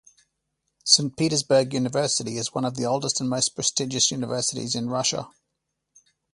[0.83, 5.29] St Petersburg University is one of the oldest and most prestigious universities in Russia.